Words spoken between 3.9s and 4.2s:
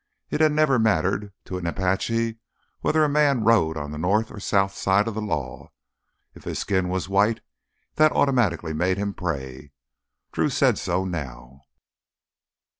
the